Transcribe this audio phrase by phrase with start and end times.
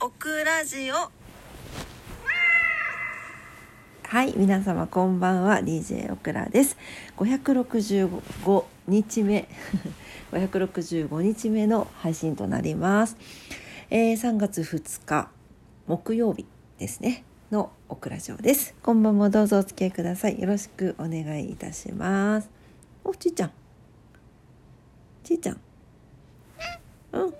[0.00, 0.94] オクラジオ
[4.06, 6.76] はい、皆様こんばんは、DJ オクラです。
[7.16, 9.48] 565日目、
[10.32, 13.16] 565日目の配信となります。
[13.90, 15.30] えー3月2日
[15.86, 16.46] 木曜日
[16.78, 18.74] ですねのオクラジオです。
[18.82, 20.40] 今晩もどうぞお付き合いください。
[20.40, 22.50] よろしくお願いいたします。
[23.04, 23.52] お、ちいちゃん。
[25.22, 25.60] ちいちゃん。
[27.12, 27.34] うん。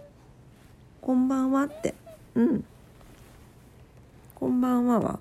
[1.01, 1.95] こんばんはって。
[2.35, 2.65] うん。
[4.35, 5.21] こんばんはは。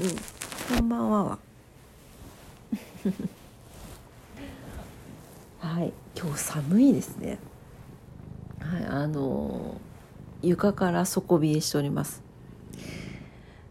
[0.00, 1.38] うん、こんばんはは。
[5.60, 7.38] はい、今日寒いですね。
[8.60, 9.94] はい、あのー
[10.44, 12.22] 床から底冷えしております。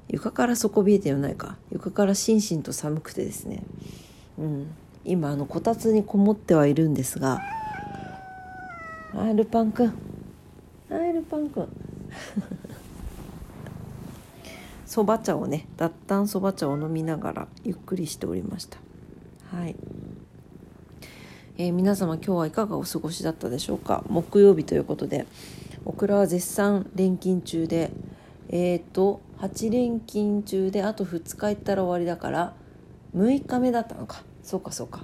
[0.10, 1.58] 床から底冷えてはないか。
[1.72, 3.64] 床からしんしんと寒くてですね。
[4.40, 4.68] うん、
[5.06, 7.40] 今あのこたつにこもってはいるんですが。
[9.14, 9.94] はい、ルパンくん。
[10.90, 11.83] はい、ルパンくん。
[14.86, 18.78] そば茶をね脱炭そば茶を飲みながらゆっくりしておりました。
[19.52, 19.76] はい、
[21.58, 24.04] えー皆様今日はいかがお過ごしだったでしょうか？
[24.08, 25.26] 木曜日ということで
[25.86, 27.92] オクラは絶賛連勤中で
[28.50, 32.54] えっ、と8連勤中であと2日行ったら終わりだから
[33.16, 34.24] 6日目だったのか。
[34.44, 35.04] そうかそうか。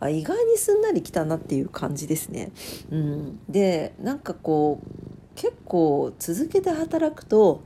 [0.00, 2.52] あ意外にすんなり来たなっていう感じですね。
[2.90, 3.40] うん。
[3.48, 4.88] でなんかこう
[5.38, 7.62] 結構続けて働くと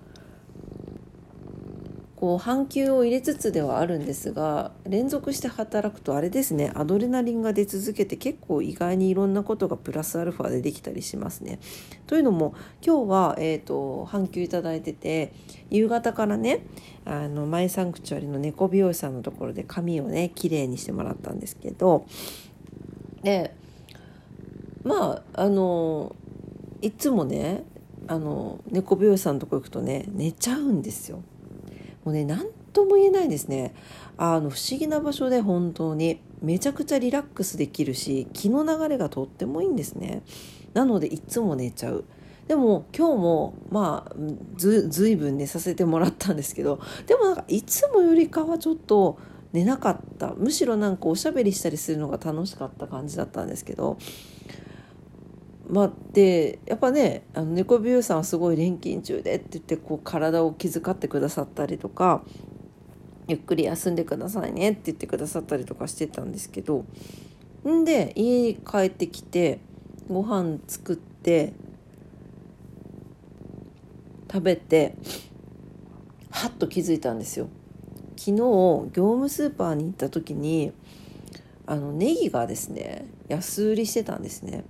[2.17, 11.59] こう半休を入れつつではあるんですが連続して働くとあれですねアドレナリンが出続けて結構意外にいろんなことがプラスアルファでできたりしますね。
[12.07, 12.55] というのも
[12.87, 15.33] 今日は、えー、と半休いいてて
[15.71, 16.67] 夕方からね
[17.07, 22.07] あのマイサンクチュアリの猫美容師さんのところで髪をね綺麗にしてもらったんですけど
[23.23, 23.55] で
[24.85, 26.15] まああの
[26.83, 27.65] いつもね
[28.09, 31.23] あの猫美容師さんのとこ行くとね寝ちゃうんですよ。
[32.05, 33.75] もうね何とも言えないですね。
[34.17, 40.23] あの不思議な場所で本当にめちゃくちゃリラックスできるし気の流れがとってもいいんですね。
[40.75, 42.05] なのでいつも寝ちゃう。
[42.49, 44.15] でも今日もまあ
[44.57, 49.19] ずずいぶん寝させてもらったんですけどでもなんかいつもよりかはちょっと
[49.53, 50.35] 寝なかった。
[50.35, 53.99] むしろなんかおしゃべりしたりするのが楽しかった感じだったんですけど
[55.73, 62.23] まあ、でやっぱねあの猫美容師さんはすごい錬金中でって言ってこう体を気遣ってくださったりとか
[63.27, 66.85] ゆっくり休んでくださいねって言ってくださったりとかしてたんですけど
[67.67, 69.61] んで家に帰ってきて
[70.09, 71.55] ご飯作って
[74.31, 74.95] 食べて
[76.31, 77.49] はっと気づいたんですよ。
[78.19, 80.73] 昨日業務スーパーに行った時に
[81.65, 84.65] あのネギがですね安売りしてたんですね。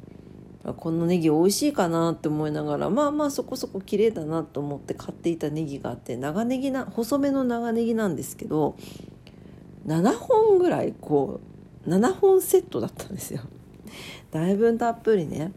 [0.76, 8.76] このネギ美味しいかなって思いながらまあまあそこそこ綺麗だなと思って買っていたネギがあって長ネギな細めの長ネギなんですけど
[9.86, 11.40] 7本ぐらいこ
[11.84, 13.40] う7本セットだったんですよ。
[14.30, 15.52] だいぶたっぷりね。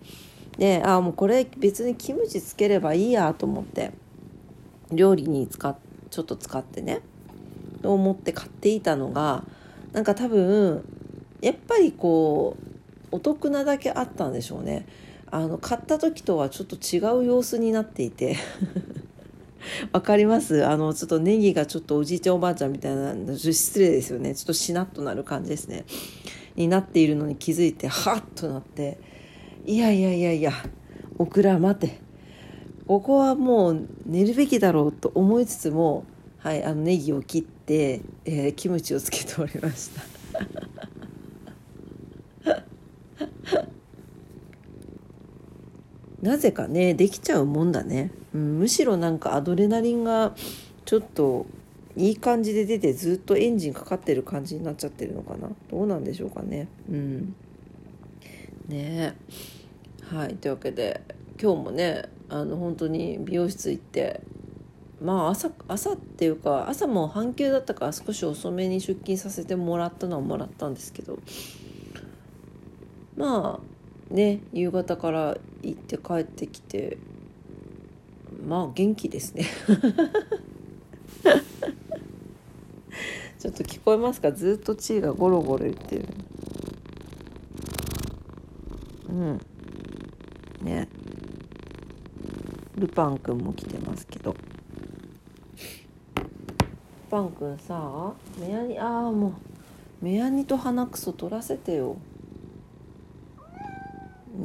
[0.58, 3.92] であもうこれ別にキムチつければいいやと思って
[4.92, 5.76] 料理に使っ
[6.10, 7.02] ちょっと使ってね
[7.82, 9.44] と思って買っていたのが
[9.92, 10.84] なんか多分
[11.42, 12.65] やっぱりこう
[13.16, 14.86] お得なだけあったんでしょうね。
[15.31, 18.36] あの買った時とはちょっと違う様子になっていて。
[19.92, 20.66] わかります？
[20.66, 24.36] あのちょっとネギがちょっとおじいちゃんおばあちゃんみたいな失礼ですよね。
[24.36, 25.86] ちょっとしなっとなる感じですね。
[26.56, 29.00] になっているのに気づいてハッとなって。
[29.66, 30.52] いやいやいやいや
[31.18, 32.00] オクラ待て。
[32.86, 36.04] ここはもう寝るべきだろうと思いつつも
[36.38, 40.15] はいあのネギを切って、えーキムチをつけておりました。
[46.25, 50.34] なぜかねできちゃうもんだね、うん、むしろなんかアドレナリンが
[50.86, 51.46] ちょっと
[51.96, 55.50] いい感じで出てずっとエンジンかかってる感じになっちゃってるのかな。
[55.69, 56.68] どうなんでしょうかね。
[56.90, 57.36] うん。
[58.68, 59.16] ね。
[60.09, 60.36] はい。
[60.36, 61.00] というわけで
[61.41, 64.22] 今日もねあの本当に美容室行って
[65.01, 71.19] まあ朝朝っていうか朝も半休だったから少し遅めに出勤させてもらったのはもらったんですけど
[73.16, 73.75] まあ
[74.10, 76.98] ね夕方から行って帰ってきて
[78.46, 79.46] まあ元気ですね。
[83.40, 84.31] ちょっと聞こえますか？
[84.31, 86.07] ずっとチーがゴロゴロ言ってる。
[89.10, 89.40] うん。
[90.62, 90.88] ね。
[92.75, 94.34] ルパンくんも来てますけど。
[94.34, 94.38] ル
[97.10, 99.34] パンくんさ目やにああもう
[100.01, 101.98] 目やにと鼻くそ取らせてよ。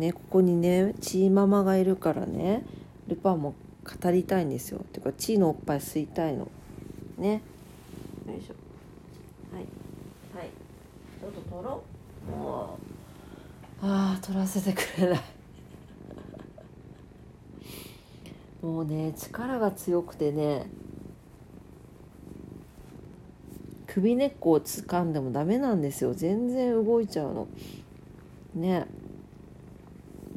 [0.00, 2.64] ねここにねチーママがいるからね
[3.06, 3.55] ルパンも
[3.85, 4.85] 語りたいんですよ。
[4.93, 6.49] ていうかチーのおっぱい吸いたいの。
[7.19, 7.43] ね。
[8.26, 8.55] よいしょ。
[9.55, 9.64] はい。
[10.37, 10.50] はい。
[11.20, 11.91] ちょっと取ろう。
[13.82, 15.20] ああ取らせてくれない。
[18.62, 20.67] もうね力が強くてね
[23.87, 26.14] 首根っこを掴んでもダメなんですよ。
[26.14, 27.49] 全然動いちゃうの。
[28.55, 28.87] ね。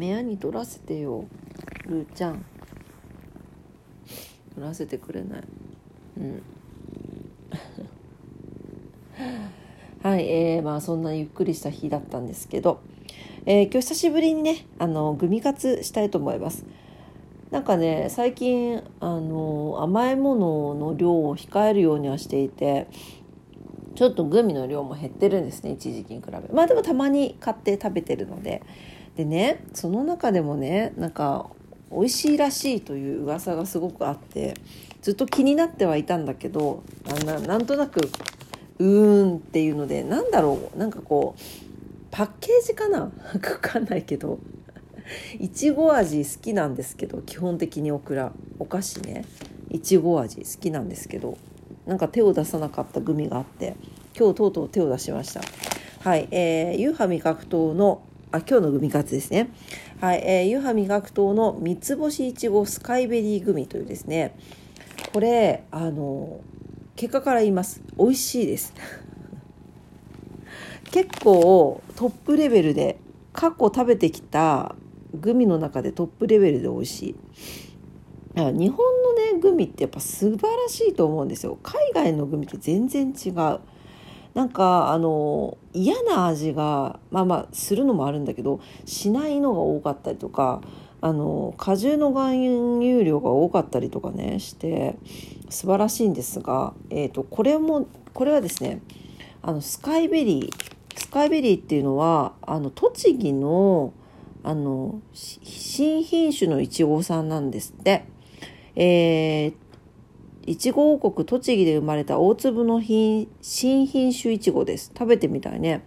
[0.04, 1.24] 目やに取らせてよ
[1.86, 2.44] ルーちゃん。
[4.54, 5.44] 取らせてくれない。
[6.18, 6.44] うん。
[10.04, 12.82] はいえー、まあそんなゆっくりした日だったんですけど、
[13.46, 16.66] えー、今日久しぶりにねあのグミ活したいと思います。
[17.50, 22.88] なんかね最近あの甘いものの量を控えるようにはしていて
[23.96, 26.42] ちょっとグミの量も減ってるんですね一時期に比べ。
[26.54, 28.62] まあでもたまに買って食べてるので。
[29.16, 31.50] でねその中でもねなんか
[31.92, 34.56] 美味しいらしいという噂がすごくあって
[35.02, 36.84] ずっと気になってはいたんだけど
[37.26, 38.10] ななんとなく
[38.80, 41.42] うーんっていうのでなんだろうなんかこう
[42.10, 43.12] パッケージかな？
[43.34, 44.40] 分かんないけど
[45.40, 49.26] いちご味好きなんですけど基本的にオクラお菓子ね。
[49.70, 51.36] いちご味好きなんですけど
[51.88, 53.76] なんか手を出さなかったグミがあって
[54.16, 55.42] 今日とうとう手を出しました。
[56.08, 58.02] はいえー、ユーハ味覚糖の
[58.34, 59.52] あ今日のグミカツですね。
[60.02, 64.36] はい、えー、ユーハ味覚糖の三つ星いちごスカイベリーグミというですね。
[65.14, 66.42] これあの
[66.96, 67.84] 結果から言います。
[67.96, 68.74] 美味しいです。
[70.90, 72.98] 結構トップレベルで
[73.34, 74.76] 過去食べてきた
[75.14, 77.16] グミの中でトップレベルで美味しい。
[78.36, 81.60] 日本のねグミってやっぱ素晴らしいと思うんですよ。
[81.62, 83.60] 海外のグミと全然違う。
[84.34, 90.62] なんかあの嫌な味がまあまあするのもあるんだけどしないのが多かったりとか
[91.02, 94.96] あの果汁の含有量が多かったりとかねして
[95.50, 98.82] 素晴らしいんですが、えーと、これもこれはですね
[99.42, 103.94] あのスカイベリースカイベリーっていうのはあの栃木の
[104.46, 108.06] あの新品種のいちごさんなんですって。
[108.76, 109.54] えー、
[110.46, 114.92] いちご王国栃木で生まれた大粒の品新品種いちごです。
[114.98, 115.86] 食べてみたいね。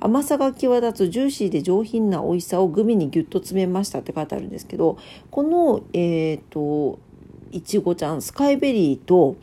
[0.00, 4.98] 甘さが際立つジューシーで上品な美味しさをグミにギュッと詰めましたって書いてあるんですけど、
[5.30, 6.98] この、えっ、ー、と、
[7.52, 9.36] いちごちゃん、スカイベリーと、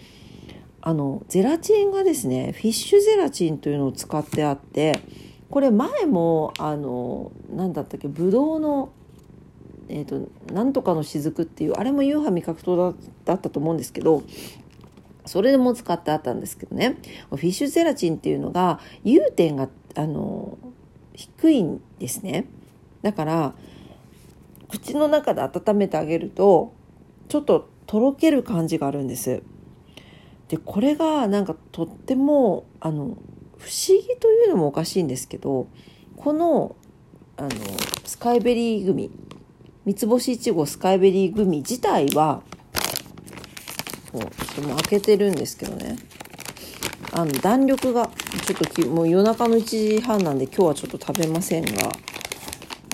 [0.81, 4.99] あの、ゼラチンがですね、フィッシュゼラチンというのを使ってあって、
[5.49, 8.89] これ前も、あの、何だったっけ、ぶどうの
[9.89, 12.95] えーと、なんとかの雫っていうあれも夕飯味覚糖
[13.25, 14.23] だったと思うんですけど
[15.25, 16.97] それでも使ってあったんですけどね。
[17.29, 20.57] フィッシュゼラチンっていうのが融点があの
[21.13, 22.45] 低いんですね。
[23.01, 23.53] だから
[24.69, 26.73] 口の中で温めてあげると
[27.27, 29.43] ちょっととろける感じがあるんです。
[30.47, 33.17] でこれがなんかとってもあの
[33.57, 35.67] 不思議というのもおかしいんですけど
[36.17, 36.75] この
[37.37, 37.49] あの
[38.03, 39.11] スカイベリーグミ
[39.85, 42.41] 三つ星いちごスカイベリーグミ自体は
[44.13, 45.97] もうちょっともう開けてるんですけどね。
[47.11, 48.09] あの弾力が
[48.45, 51.89] ちょっともう夜中の1時半なんで今日はちょっと食べませんが。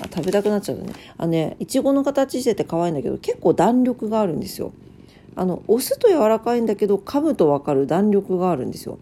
[0.02, 0.94] あ食べたくなっちゃうとね。
[1.18, 4.72] あのねいちごの形してて可愛いんだけど結構弾力があるんですよ。
[5.36, 9.00] あの押すと柔らかいんだけど噛むと分かる弾力があるんですよ。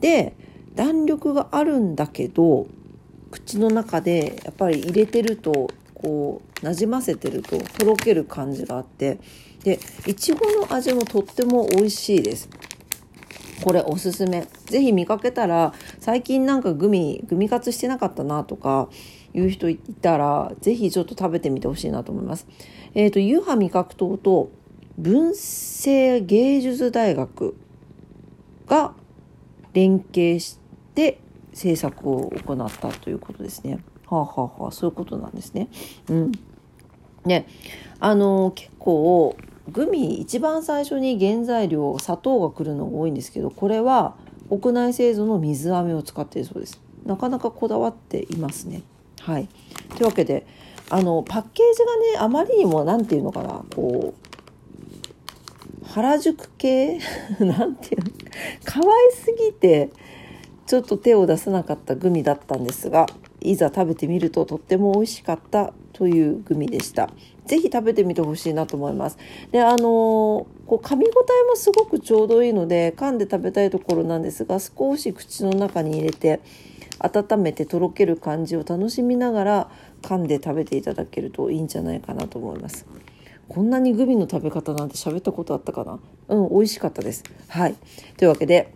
[0.00, 0.34] で
[0.74, 2.66] 弾力があるんだけど
[3.30, 5.68] 口の中でやっぱり入れてると
[6.02, 9.18] こうなじませてるととろける感じがあって
[9.64, 12.48] でいちごの味もとっても美味しいです。
[13.62, 14.48] これおすすめ。
[14.66, 18.88] 是非見かけたら最近なんかグミグミ活してなかったなとか
[19.32, 22.48] いう人いたら是非ちょっと食べてみてほしいなと思います。
[22.94, 24.50] えっ、ー、とユーハ味覚糖と
[24.98, 27.56] 文政芸術大学
[28.66, 28.94] が
[29.72, 30.58] 連携し
[30.94, 31.20] て
[31.52, 33.78] 制作を行ったということですね。
[34.08, 35.68] はあ、ははあ、そういうことなんですね。
[36.08, 36.32] うん。
[37.24, 37.46] ね、
[38.00, 39.36] あの結構
[39.70, 44.16] グミ一番最初に原材料砂糖が来るのが多いんですけどこれは
[44.48, 46.80] 国内製造の水飴を使っているそうです。
[47.06, 48.82] なかなかこだわっていますね。
[49.20, 49.48] はい。
[49.96, 50.46] というわけで
[50.90, 56.98] あのパッケージがねあまりにも何て言うのかなこう原宿系？
[57.40, 58.10] なんていうの？
[58.64, 59.90] 可愛すぎて
[60.66, 63.06] ちょっと手を出さなかったグミだったんですが
[63.50, 67.10] いざ食べてみるととっても美味しかったというグミでした。
[67.46, 69.18] ぜひ食べてみてほしいなと思います。
[69.50, 76.40] で、あのこう噛み応えもすごくちょうどいいので噛んで食べたいところなんですが少し口の中に入れて
[76.98, 79.70] 温めてとろける感じを楽しみながら
[80.02, 82.86] 噛んで食べていただけるといいんじゃないかなと思います。
[83.48, 85.98] こんなにグミの食べ方なんて喋ったことあったかな？
[86.28, 87.74] うん美味しかったですはい
[88.16, 88.72] というわけで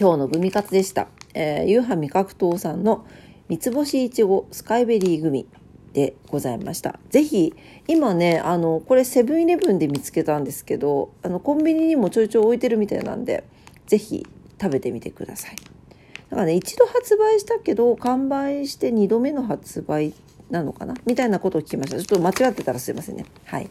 [0.00, 3.06] 今日のグミカツでした、えー、夕飯味覚糖さんの
[3.48, 5.46] 三つ星いちごスカイベリーグミ
[5.92, 6.98] でございました。
[7.10, 7.54] ぜひ
[7.86, 13.44] 今ねあのこれセブンイレブンで見つけたんですけどあのコンビニにもちょいちょい置いてるみたいなんで
[13.86, 14.26] ぜひ
[14.60, 15.56] 食べてみてください。
[15.56, 20.14] だからね一度発売したけど完売して2度目の発売
[20.50, 20.94] なのかな？
[21.06, 21.98] みたいなことを聞きました。
[21.98, 23.26] ちょっと間違ってたらすいませんね。
[23.44, 23.70] はい。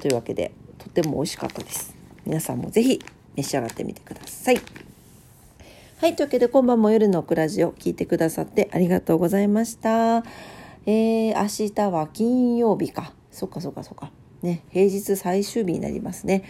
[0.00, 1.94] というわけでとても美味しかったです。
[2.24, 3.00] 皆さんもぜひ
[3.36, 4.85] 召し上がってみてください。
[5.98, 6.14] はい。
[6.14, 10.24] というわけで、今晩も夜のオクラジオ聞いてくださってありがとうございました。
[10.84, 13.14] えー、明日は金曜日か。
[13.30, 14.10] そっかそっかそっか。
[14.42, 16.44] ね、平日最終日になりますね。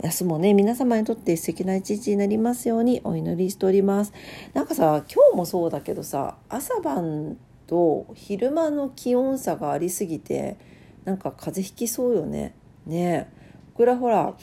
[0.00, 4.12] 明日もね、皆様にとって素敵な一日になりますようにお祈りしております。
[4.52, 7.36] なんかさ、今日もそうだけどさ、朝晩
[7.66, 10.56] と昼間の気温差がありすぎて、
[11.04, 12.54] なんか風邪ひきそうよね。
[12.86, 13.28] ね
[13.74, 14.36] これはほら、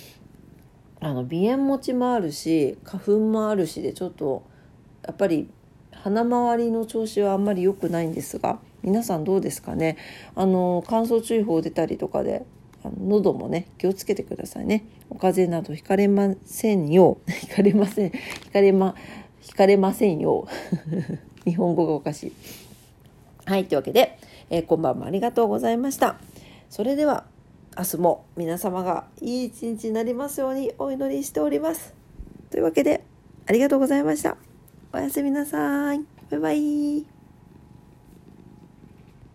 [1.01, 4.43] あの鼻炎持ちもあるし花粉もあるしでちょっと
[5.05, 5.49] やっぱり
[5.91, 9.97] 鼻周りの調子はあんまり良くないんですが皆さんどうですかね？
[10.35, 12.45] あの乾燥注意報出たりとかで
[12.83, 14.85] 喉もね気をつけてくださいね。
[15.09, 17.17] お風邪などひかれませんよ。
[17.27, 18.11] う ひかれません。
[18.11, 18.95] ひかれま
[19.41, 20.47] ひかれませんよ。
[21.45, 22.33] う 日本語がおかしい。
[23.45, 24.17] はいというわけで、
[24.49, 26.19] えー、今晩もありがとうございました。
[26.69, 27.25] それでは
[27.77, 31.93] 明日も皆様がいい一日になりますようにお祈りしております。
[32.49, 33.03] というわけで
[33.47, 34.35] ありがとうございました。
[34.93, 36.01] おやすみなさい。
[36.29, 37.20] バイバイ。